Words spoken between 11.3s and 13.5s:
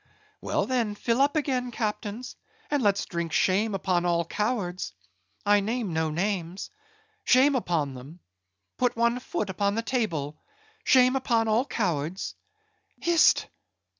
all cowards.—Hist!